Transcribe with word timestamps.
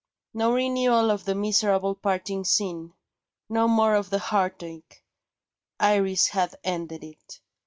No 0.33 0.51
renewal 0.51 1.11
of 1.11 1.25
the 1.25 1.35
miserable 1.35 1.93
parting 1.93 2.43
scene: 2.43 2.95
no 3.47 3.67
more 3.67 3.93
of 3.93 4.09
the 4.09 4.17
heartache 4.17 5.05
Iris 5.79 6.29
had 6.29 6.55
ended 6.63 7.03
it! 7.03 7.39